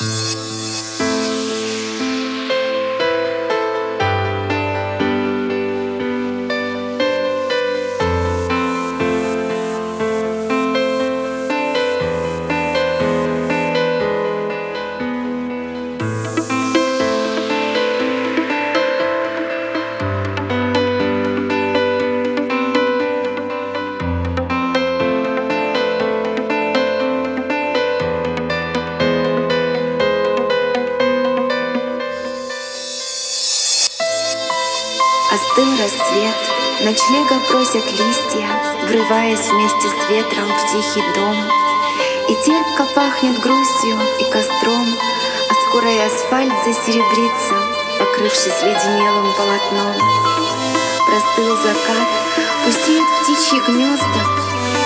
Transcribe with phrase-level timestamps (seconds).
[0.00, 0.27] Bye.
[35.30, 36.34] Остыл рассвет,
[36.80, 38.48] ночлега просят листья,
[38.88, 41.36] Врываясь вместе с ветром в тихий дом.
[42.30, 44.86] И терпко пахнет грустью и костром,
[45.50, 47.54] А скоро и асфальт засеребрится,
[47.98, 49.94] Покрывшись леденелым полотном.
[51.06, 52.08] Простыл закат,
[52.64, 54.24] пустеют птичьи гнезда,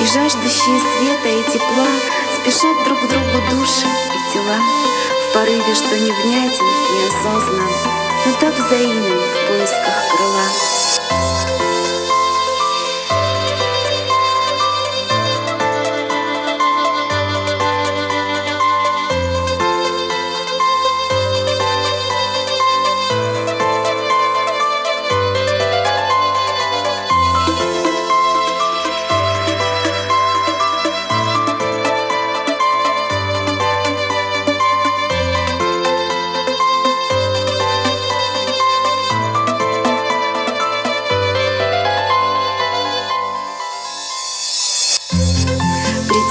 [0.00, 1.88] И жаждущие света и тепла
[2.36, 4.58] Спешат друг к другу души и тела
[5.20, 9.87] В порыве, что невнятен, неосознан, но так взаимен в поисках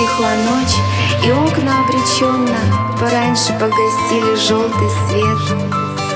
[0.00, 0.78] Притихла ночь,
[1.26, 2.56] и окна обреченно
[2.98, 5.58] Пораньше погасили желтый свет.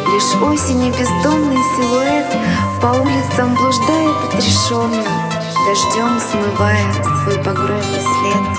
[0.09, 2.27] Лишь осени бездомный силуэт
[2.81, 5.05] По улицам блуждает отрешенно,
[5.67, 8.57] Дождем смывая свой багровый след.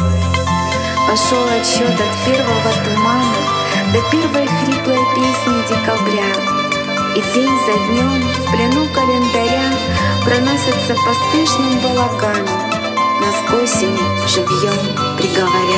[1.09, 3.33] Пошел отсчет от первого тумана
[3.93, 6.29] До первой хриплой песни декабря.
[7.15, 9.71] И день за днем в плену календаря
[10.23, 12.74] Проносятся по стышным балаганам
[13.25, 13.97] нас осень
[14.27, 15.74] живьем приговоря.